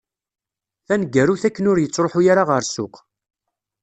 [0.87, 2.95] Taneggarut akken ur yettruḥu ara ɣer ssuq.